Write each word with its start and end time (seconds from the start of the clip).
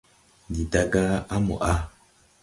Ndi 0.49 0.63
da 0.71 0.81
gá 0.93 1.05
á 1.35 1.37
mo 1.45 1.55
a. 1.71 1.73